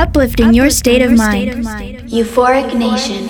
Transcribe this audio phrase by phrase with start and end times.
[0.00, 1.50] uplifting your state of mind.
[2.08, 3.28] Euphoric Nation.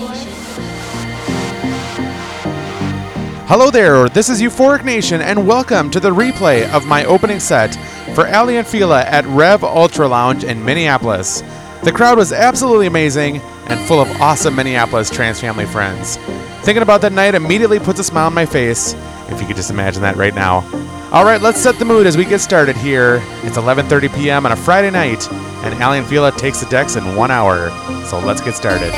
[3.48, 7.74] Hello there, this is Euphoric Nation, and welcome to the replay of my opening set
[8.14, 11.42] for Aly and Fila at Rev Ultra Lounge in Minneapolis.
[11.82, 16.18] The crowd was absolutely amazing and full of awesome Minneapolis trance family friends.
[16.62, 18.94] Thinking about that night immediately puts a smile on my face,
[19.28, 20.60] if you could just imagine that right now.
[21.12, 23.20] All right, let's set the mood as we get started here.
[23.42, 24.46] It's 11:30 p.m.
[24.46, 25.28] on a Friday night,
[25.64, 27.70] and Aly and Fila takes the decks in one hour.
[28.04, 28.92] So let's get started.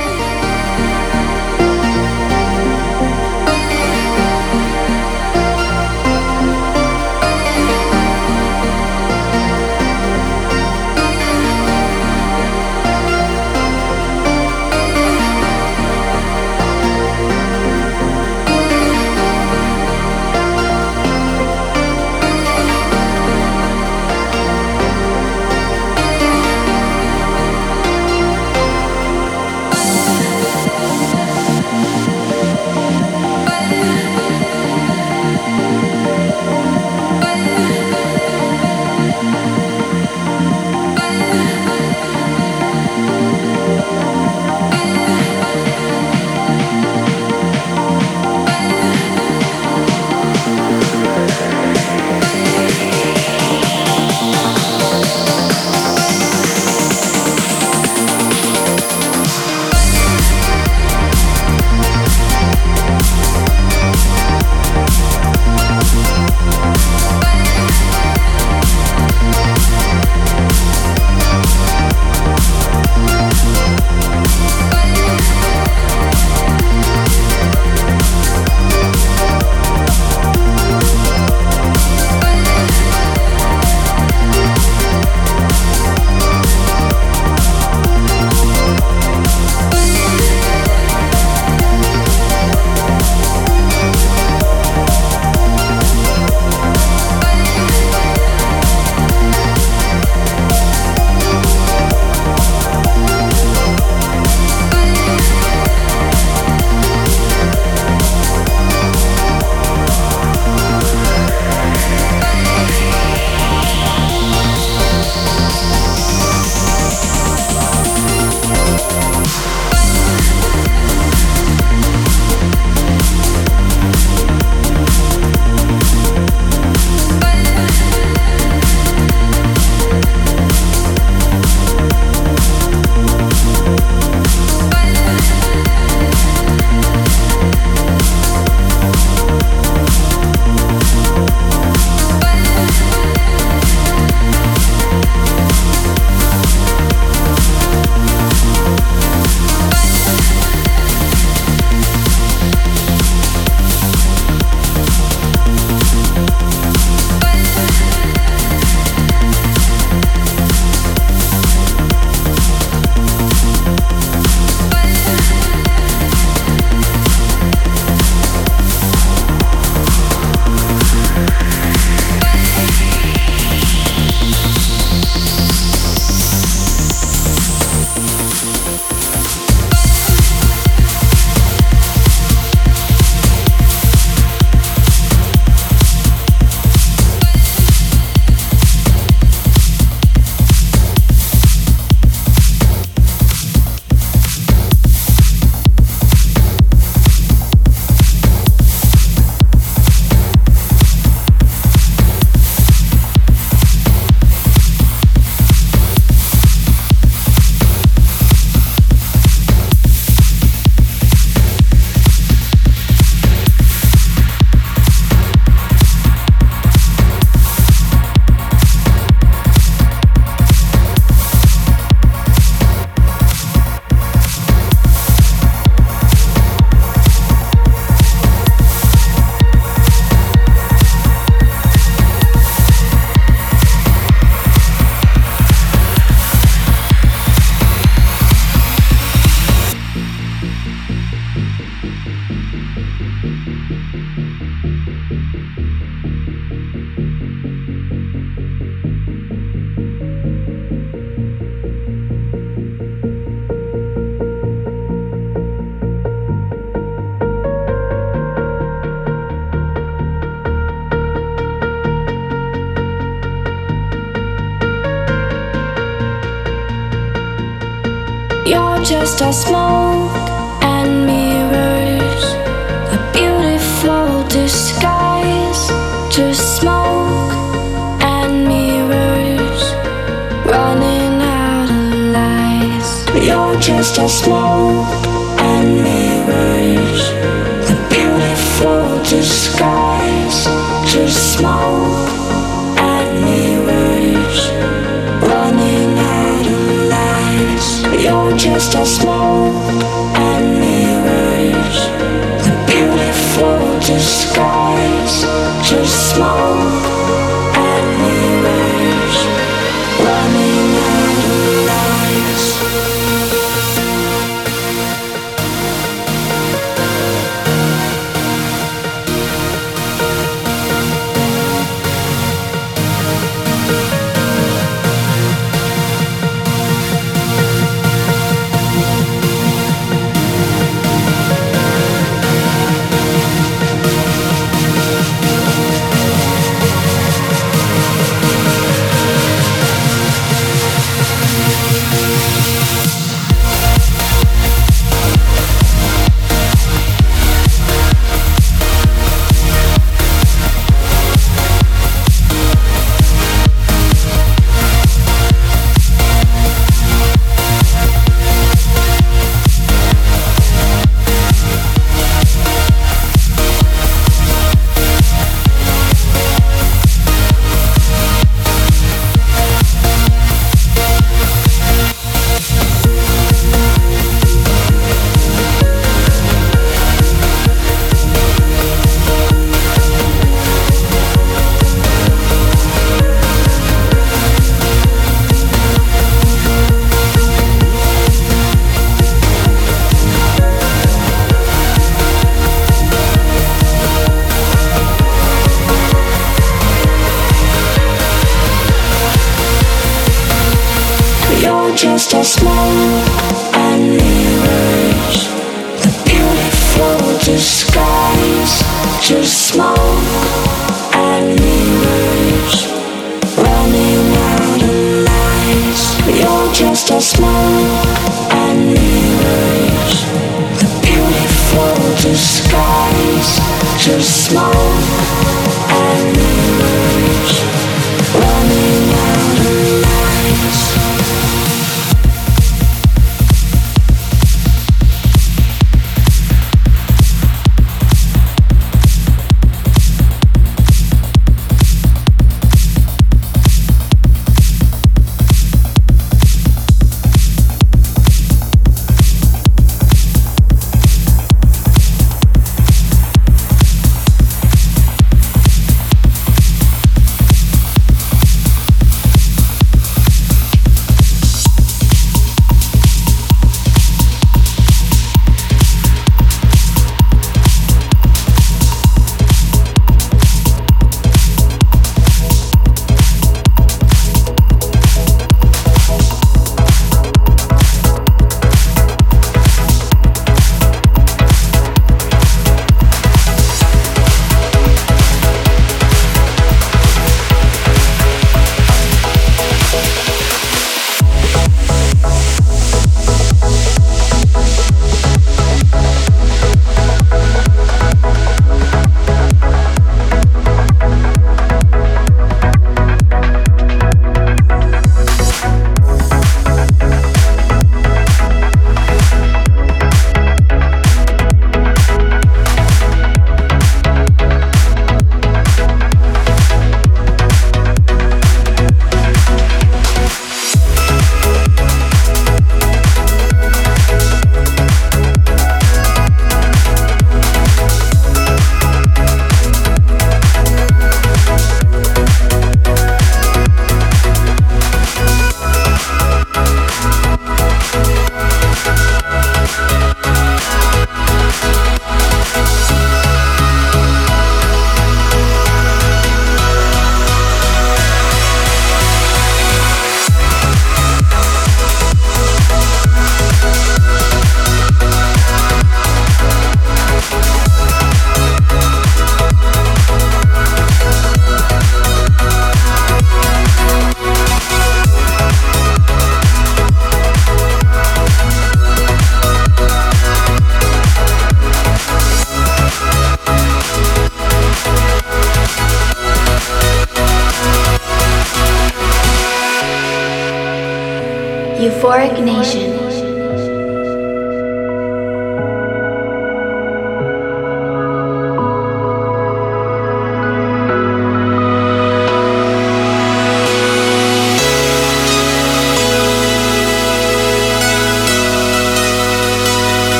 [581.92, 582.81] Euphoric Nation.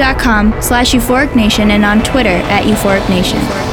[0.00, 3.69] Facebook.com slash Euphoric Nation and on Twitter at Euphoric Nation.